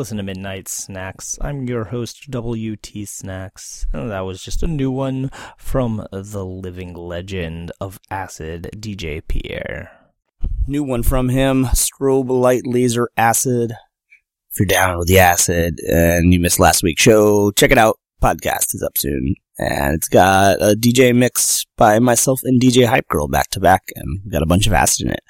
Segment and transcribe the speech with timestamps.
[0.00, 0.06] up?
[0.06, 1.38] To Midnight Snacks.
[1.42, 3.86] I'm your host, WT Snacks.
[3.92, 9.90] And that was just a new one from the living legend of acid, DJ Pierre.
[10.66, 13.72] New one from him, Strobe Light Laser Acid.
[14.50, 17.98] If you're down with the acid and you missed last week's show, check it out.
[18.22, 19.34] Podcast is up soon.
[19.58, 23.82] And it's got a DJ mix by myself and DJ Hype Girl back to back,
[23.94, 25.22] and we got a bunch of acid in it.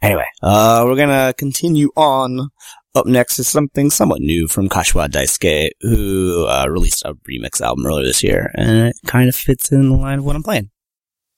[0.00, 2.50] Anyway, uh, we're gonna continue on.
[2.94, 7.86] Up next is something somewhat new from Kashiwa Daisuke, who uh, released a remix album
[7.86, 10.70] earlier this year, and it kind of fits in the line of what I'm playing.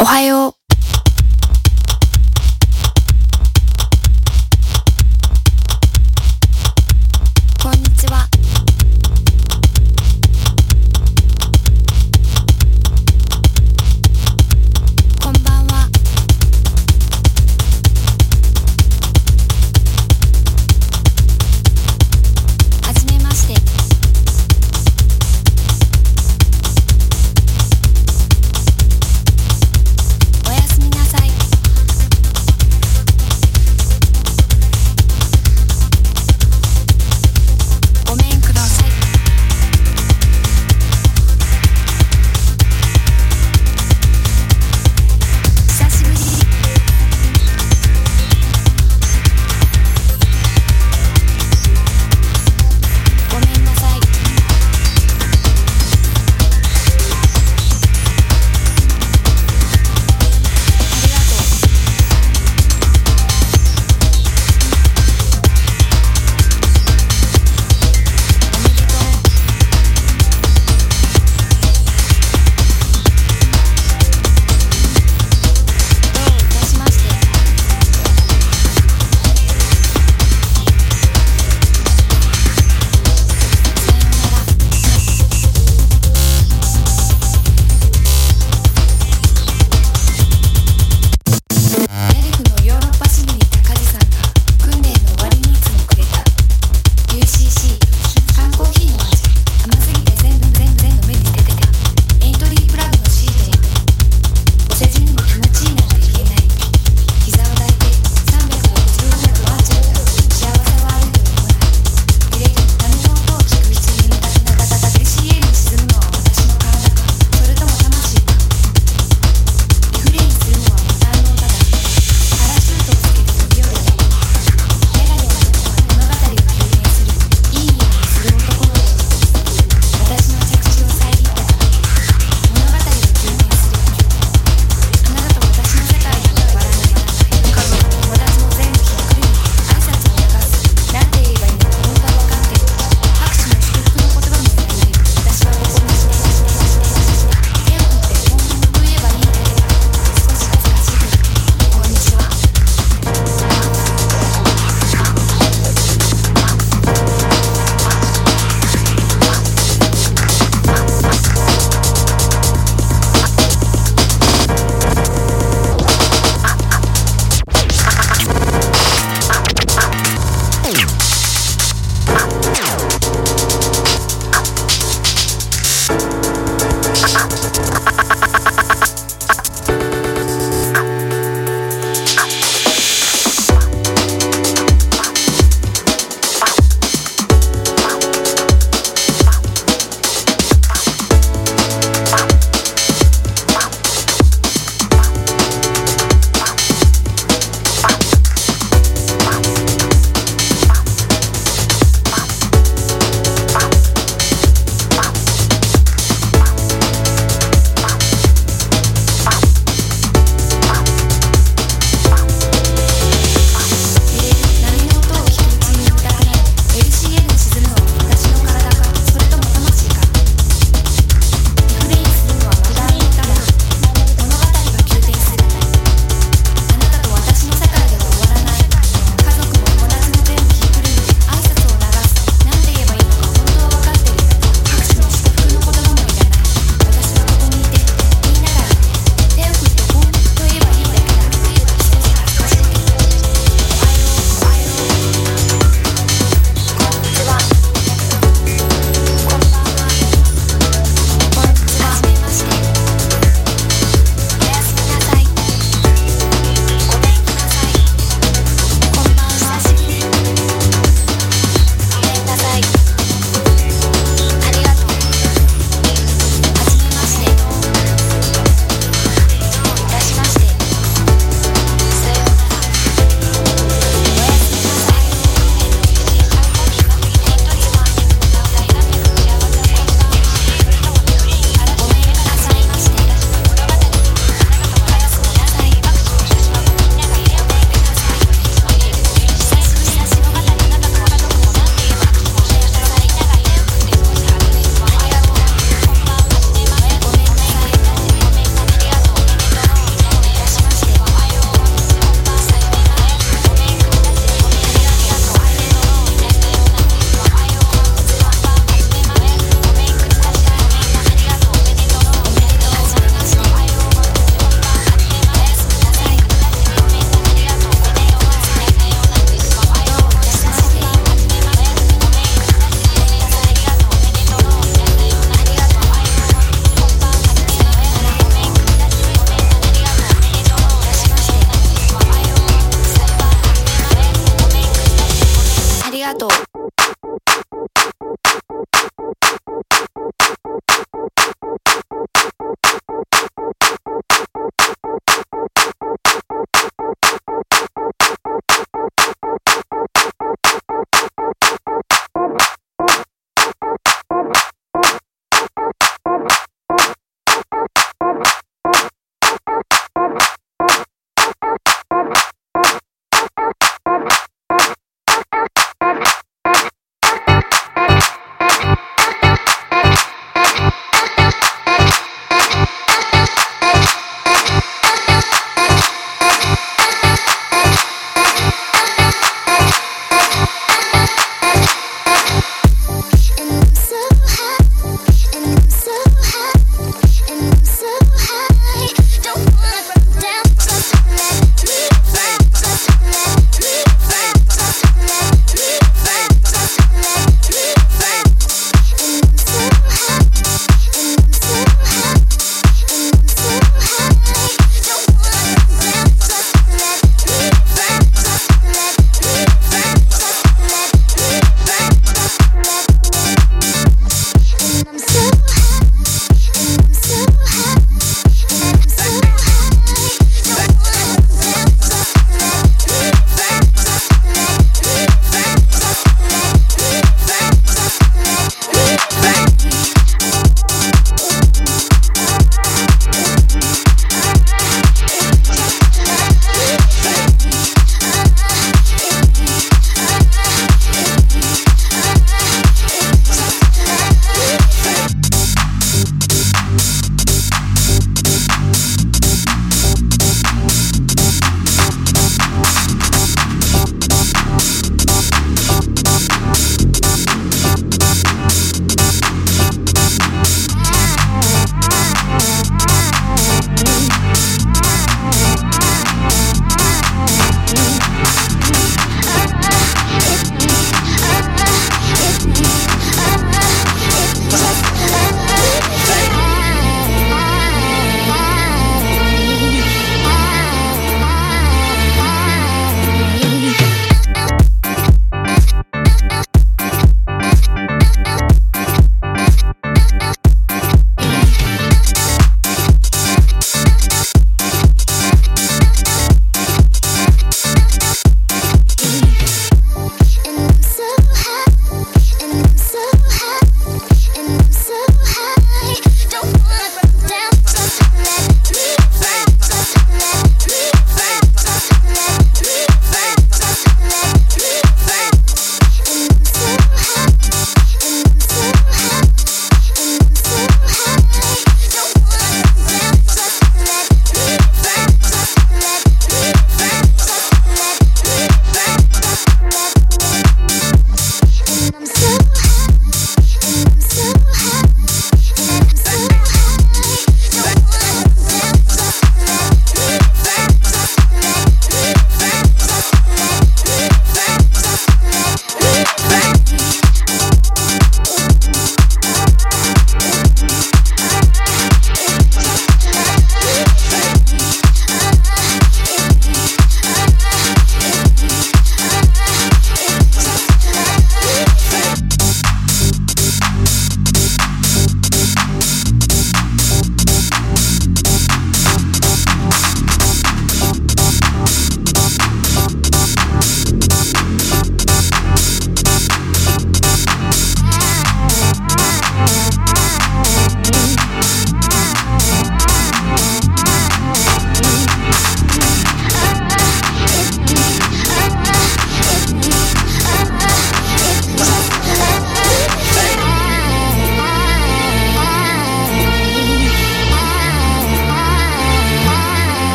[0.00, 0.54] お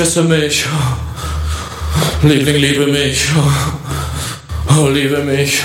[0.00, 0.64] An mich.
[2.22, 3.28] Liebling, liebe mich.
[4.74, 5.62] Oh, liebe mich.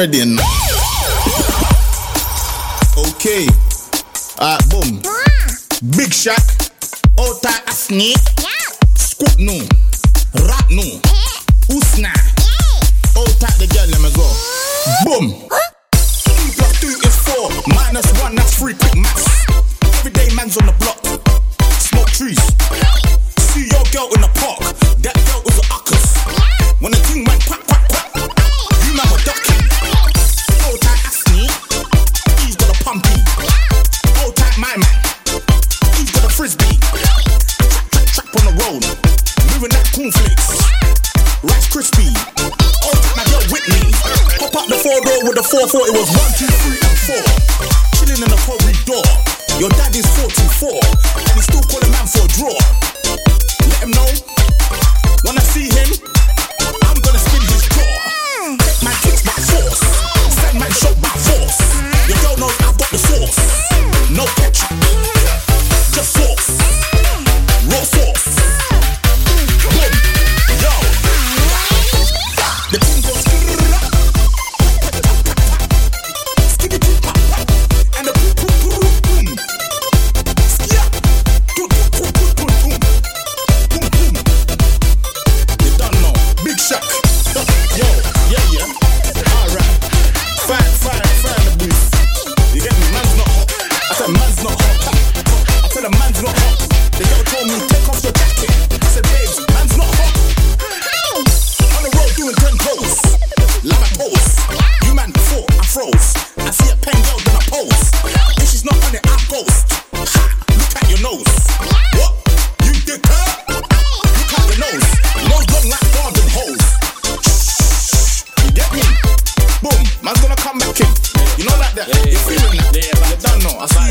[0.00, 0.29] Ready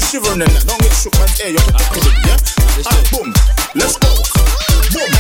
[0.10, 0.66] shivering and that.
[0.66, 2.34] Don't get shook, you're protected, yeah?
[2.82, 3.30] Alright, boom.
[3.78, 4.10] Let's go.
[4.90, 5.12] Boom.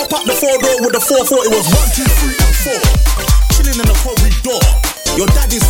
[0.00, 1.44] Pop up the four door with the 4-4.
[1.44, 2.80] It was one, two, three, and 4.
[3.52, 4.64] Chilling in the corridor.
[5.20, 5.62] Your daddy's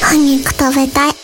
[0.00, 1.23] パニック食べたい。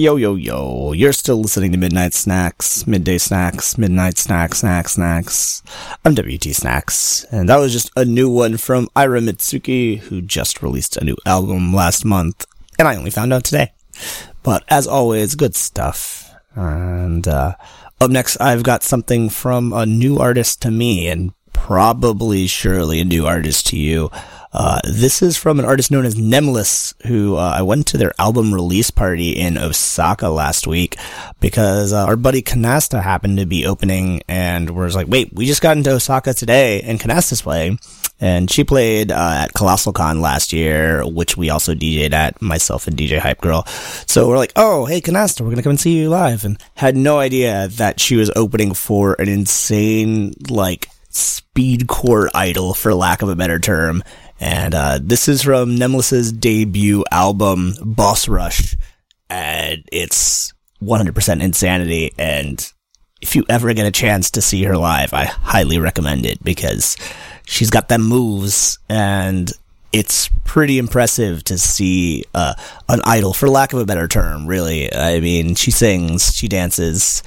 [0.00, 0.92] Yo, yo, yo.
[0.92, 5.62] You're still listening to Midnight Snacks, Midday Snacks, Midnight Snacks, Snacks, Snacks.
[6.06, 7.24] I'm WT Snacks.
[7.24, 11.18] And that was just a new one from Ira Mitsuki, who just released a new
[11.26, 12.46] album last month.
[12.78, 13.74] And I only found out today.
[14.42, 16.34] But as always, good stuff.
[16.54, 17.56] And, uh,
[18.00, 23.04] up next, I've got something from a new artist to me and probably surely a
[23.04, 24.10] new artist to you.
[24.52, 28.12] Uh, this is from an artist known as Nemlis, who uh, I went to their
[28.18, 30.96] album release party in Osaka last week
[31.38, 35.62] because uh, our buddy Kanasta happened to be opening and was like, wait, we just
[35.62, 37.78] got into Osaka today and Kanasta's playing.
[38.22, 42.86] And she played uh, at Colossal Con last year, which we also DJ'd at, myself
[42.86, 43.64] and DJ Hype Girl.
[44.06, 46.44] So we're like, oh, hey, Kanasta, we're going to come and see you live.
[46.44, 52.94] And had no idea that she was opening for an insane, like, speedcore idol, for
[52.94, 54.02] lack of a better term,
[54.40, 58.74] and uh, this is from Nemlis's debut album, Boss Rush.
[59.28, 62.12] And it's 100% insanity.
[62.18, 62.72] And
[63.20, 66.96] if you ever get a chance to see her live, I highly recommend it because
[67.46, 69.52] she's got them moves and
[69.92, 72.54] it's pretty impressive to see uh,
[72.88, 74.92] an idol, for lack of a better term, really.
[74.92, 77.22] I mean, she sings, she dances.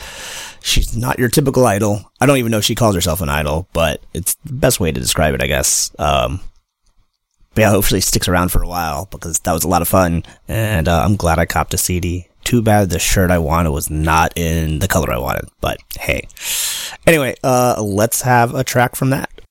[0.61, 2.09] She's not your typical idol.
[2.21, 4.91] I don't even know if she calls herself an idol, but it's the best way
[4.91, 5.91] to describe it, I guess.
[5.99, 6.39] Um,
[7.53, 9.87] but yeah, hopefully it sticks around for a while because that was a lot of
[9.87, 12.27] fun, and uh, I'm glad I copped a CD.
[12.43, 16.27] Too bad the shirt I wanted was not in the color I wanted, but hey.
[17.07, 19.42] Anyway, uh, let's have a track from that.「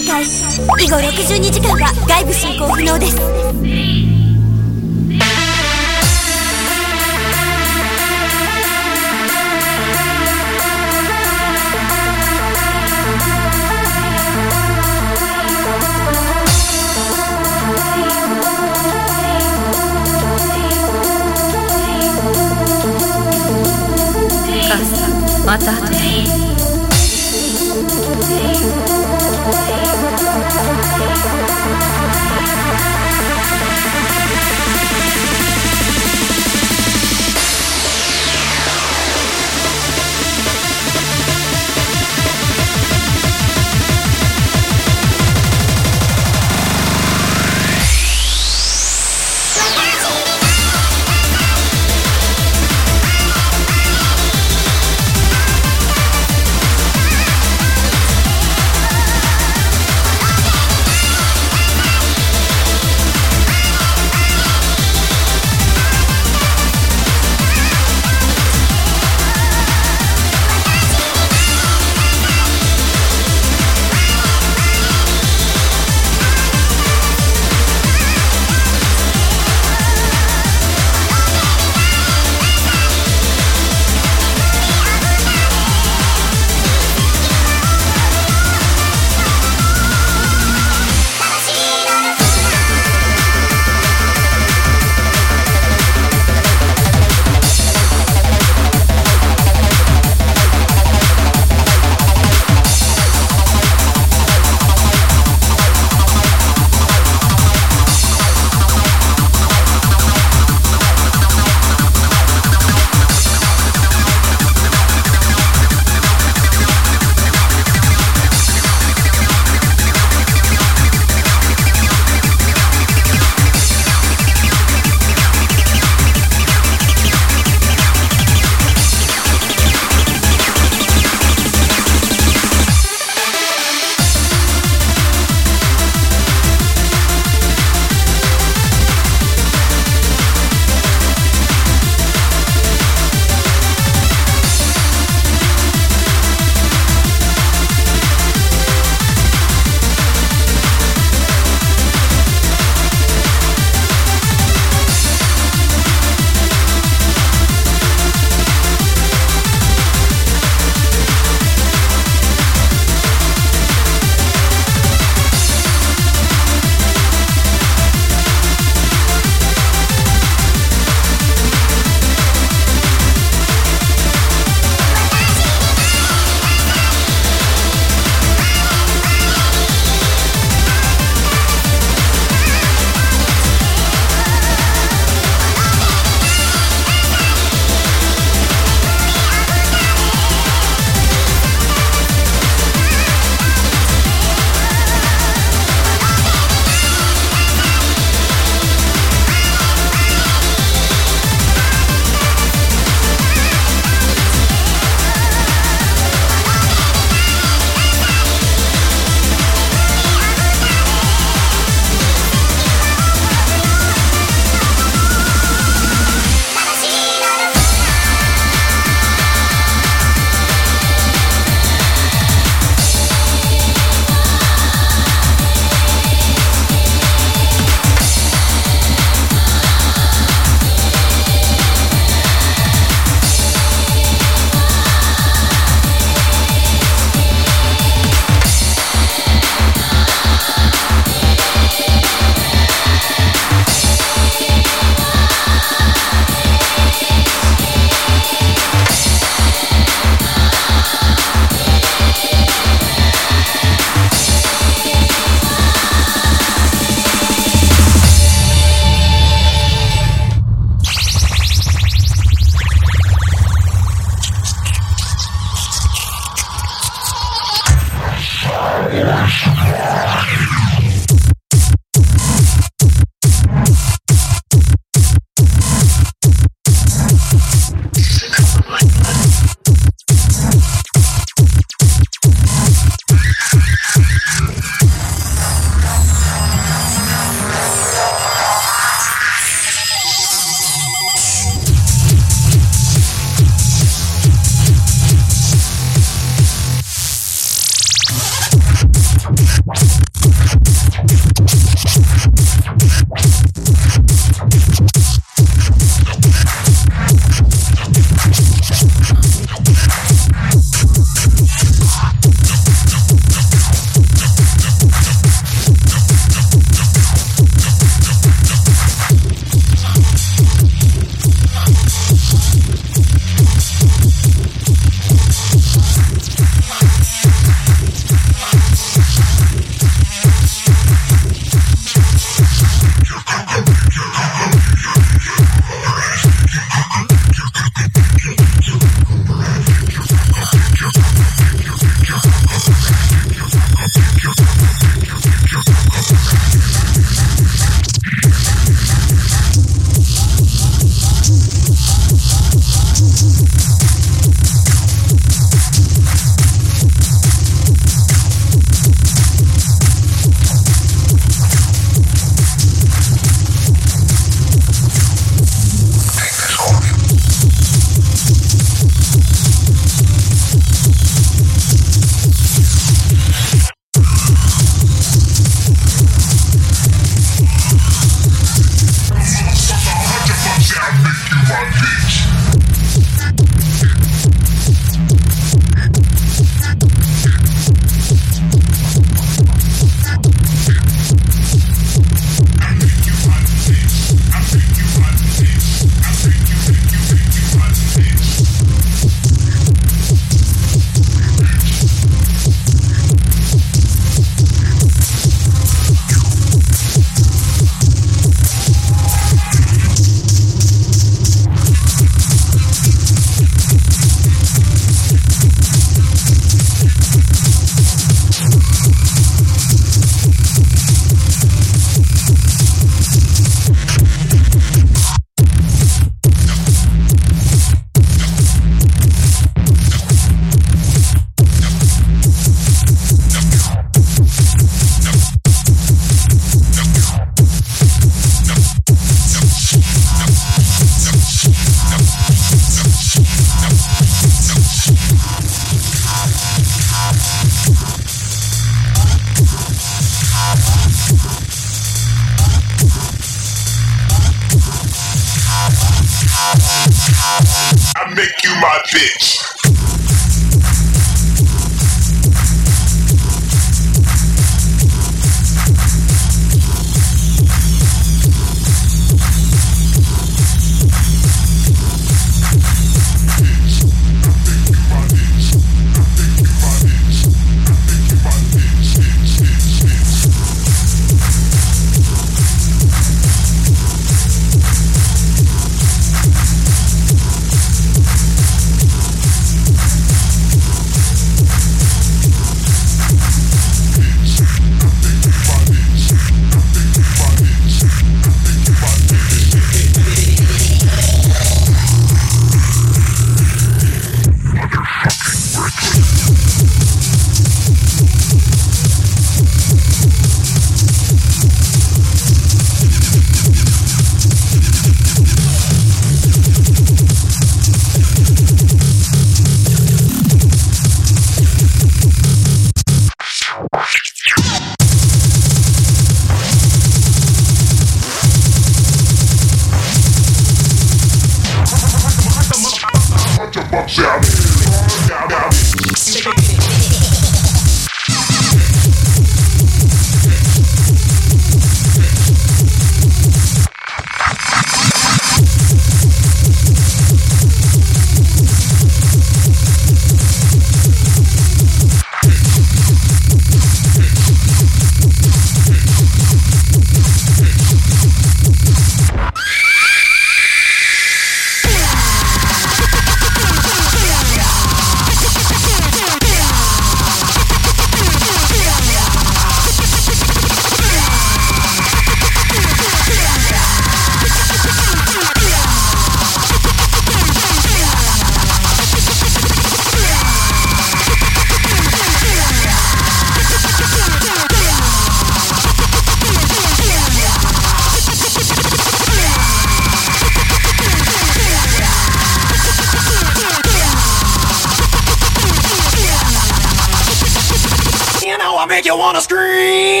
[598.72, 600.00] make you wanna scream.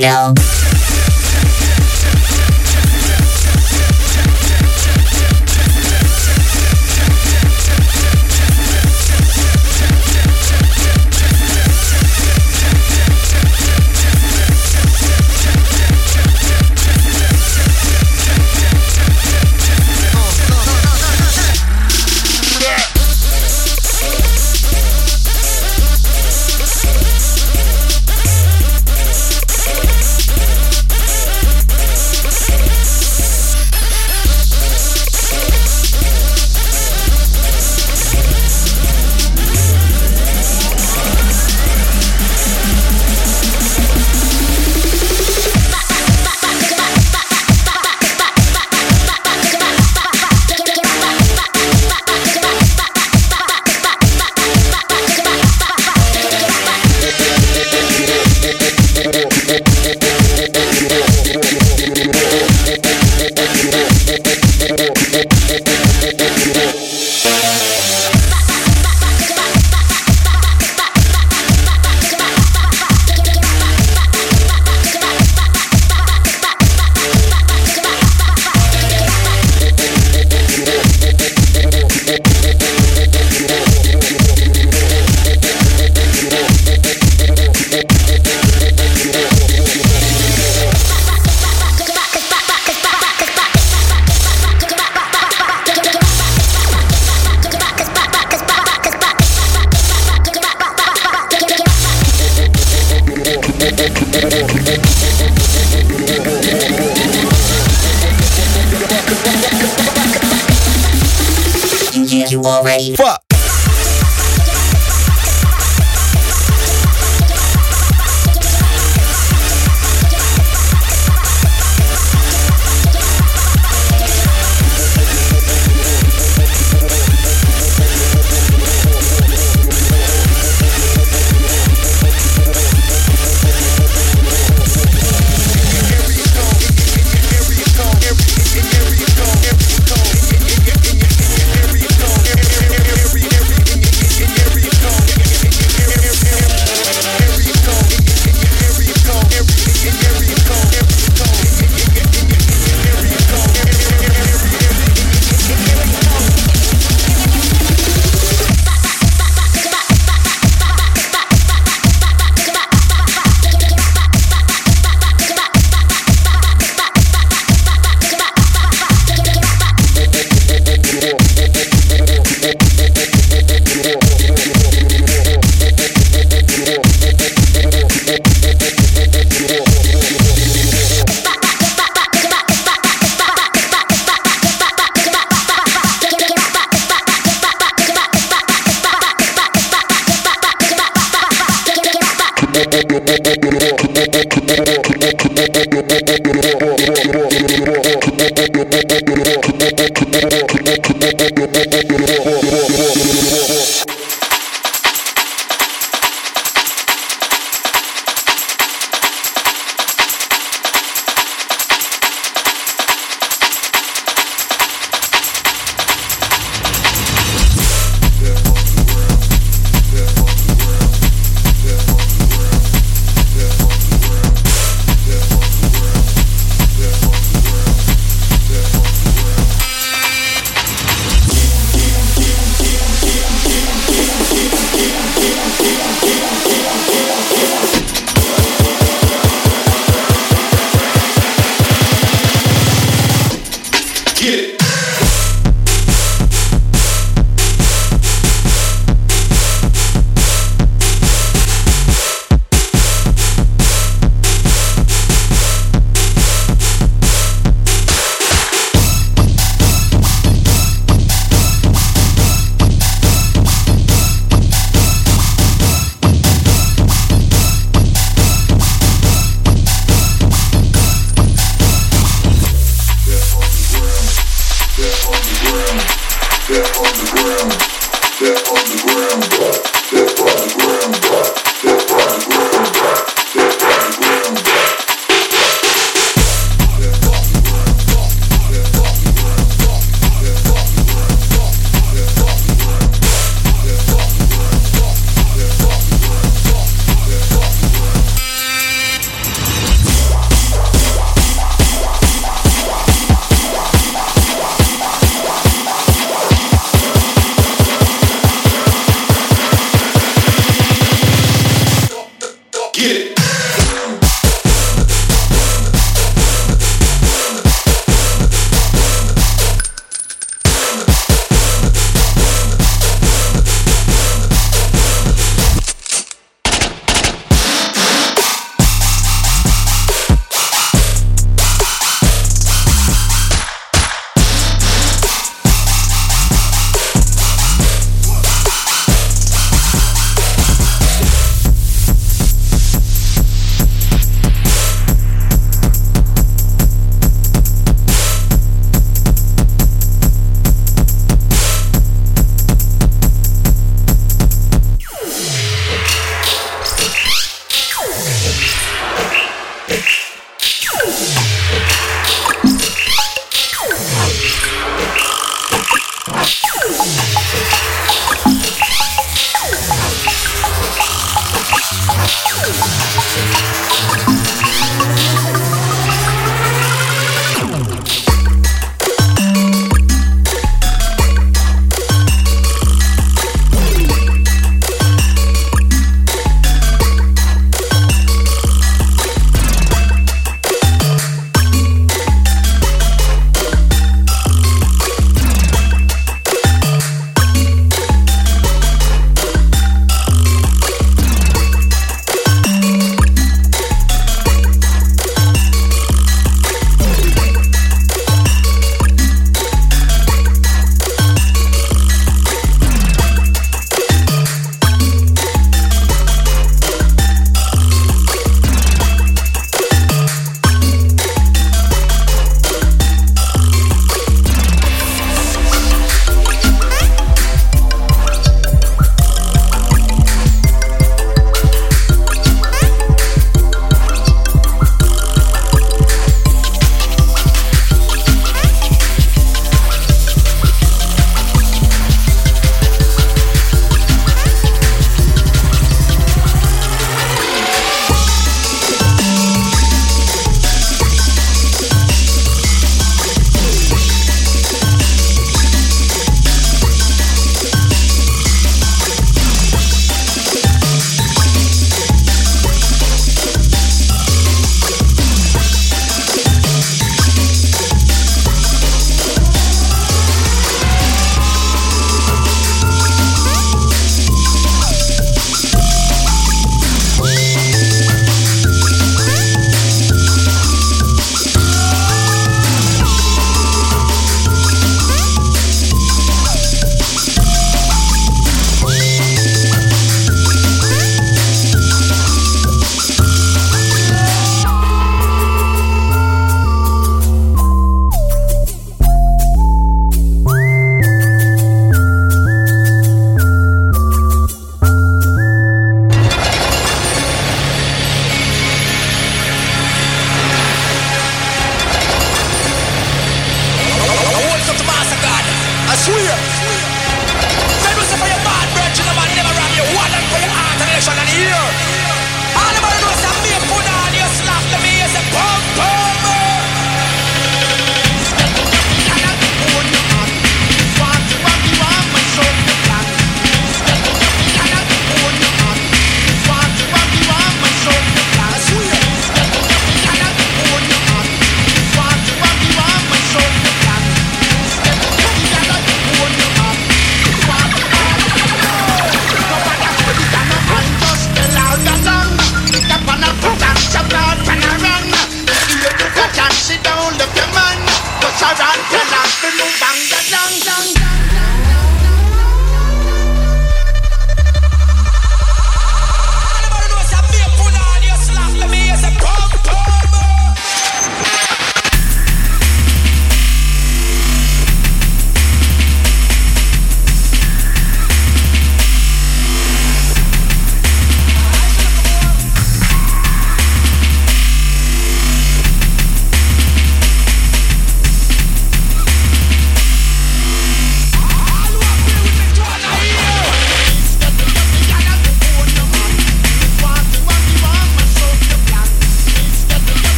[0.00, 0.34] Know.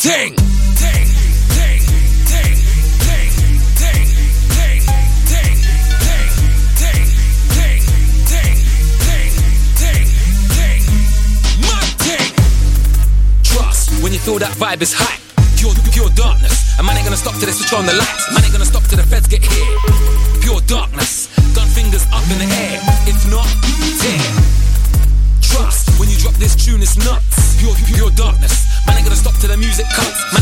[0.00, 0.34] ting,
[0.80, 1.06] ting.
[14.00, 15.20] When you feel that vibe is hot,
[15.60, 16.78] pure, pure darkness.
[16.78, 18.32] A man ain't gonna stop till they switch on the lights.
[18.32, 19.76] Man ain't gonna stop till the feds get here.
[20.40, 22.80] Pure darkness, gun fingers up in the air.
[23.04, 23.44] If not,
[24.00, 24.24] tear.
[25.44, 27.60] Trust, when you drop this tune, it's nuts.
[27.60, 28.69] Pure, pure darkness
[29.50, 30.39] the music cuts.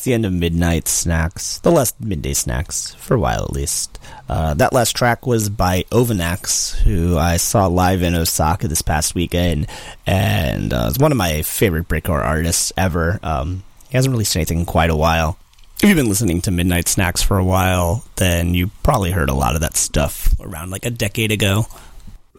[0.00, 3.98] That's the end of Midnight Snacks, the last midday snacks, for a while at least.
[4.30, 9.14] Uh, that last track was by Ove-Naxx, who I saw live in Osaka this past
[9.14, 9.66] weekend,
[10.06, 13.20] and uh, is one of my favorite breakcore artists ever.
[13.22, 15.36] Um, he hasn't released anything in quite a while.
[15.82, 19.34] If you've been listening to Midnight Snacks for a while, then you probably heard a
[19.34, 21.66] lot of that stuff around like a decade ago.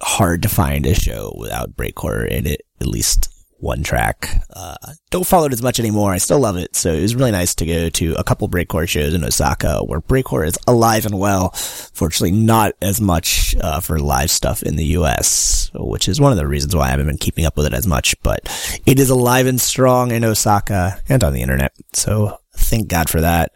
[0.01, 3.31] Hard to find a show without breakcore in it, at least
[3.61, 4.43] one track.
[4.53, 4.75] Uh,
[5.09, 6.11] don't follow it as much anymore.
[6.11, 6.75] I still love it.
[6.75, 10.01] So it was really nice to go to a couple breakcore shows in Osaka where
[10.01, 11.49] breakcore is alive and well.
[11.93, 16.37] Fortunately, not as much uh, for live stuff in the US, which is one of
[16.37, 18.15] the reasons why I haven't been keeping up with it as much.
[18.23, 18.49] But
[18.85, 21.73] it is alive and strong in Osaka and on the internet.
[21.93, 23.51] So thank God for that.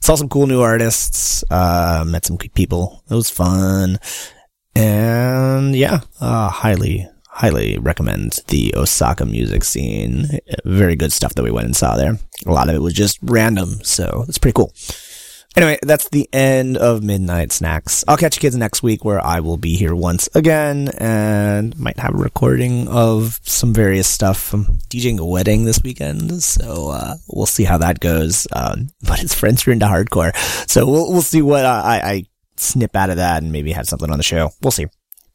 [0.00, 1.44] Saw some cool new artists.
[1.50, 3.02] Uh, met some people.
[3.10, 3.98] It was fun.
[4.74, 10.38] And yeah, uh, highly, highly recommend the Osaka music scene.
[10.64, 12.18] Very good stuff that we went and saw there.
[12.46, 14.72] A lot of it was just random, so it's pretty cool.
[15.54, 18.04] Anyway, that's the end of Midnight Snacks.
[18.08, 21.98] I'll catch you kids next week where I will be here once again and might
[21.98, 24.54] have a recording of some various stuff.
[24.54, 28.46] I'm DJing a wedding this weekend, so uh, we'll see how that goes.
[28.52, 30.34] Um, but his friends are into hardcore,
[30.70, 32.24] so we'll we'll see what I, I
[32.56, 34.50] snip out of that and maybe have something on the show.
[34.62, 34.86] We'll see.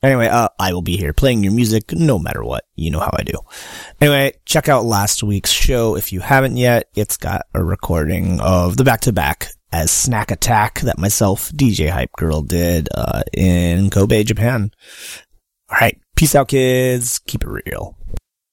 [0.04, 2.66] Anyway, uh, I will be here playing your music no matter what.
[2.76, 3.34] You know how I do.
[4.00, 6.90] Anyway, check out last week's show if you haven't yet.
[6.96, 11.90] It's got a recording of the back to back as Snack Attack that myself, DJ
[11.90, 14.72] Hype Girl, did, uh, in Kobe, Japan.
[15.72, 16.00] Alright.
[16.16, 17.20] Peace out, kids.
[17.20, 17.96] Keep it real.